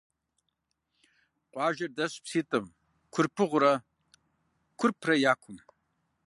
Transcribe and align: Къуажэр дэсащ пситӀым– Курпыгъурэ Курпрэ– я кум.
Къуажэр 1.51 1.91
дэсащ 1.97 2.15
пситӀым– 2.25 2.65
Курпыгъурэ 3.13 3.73
Курпрэ– 4.79 5.13
я 5.31 5.33
кум. 5.41 5.57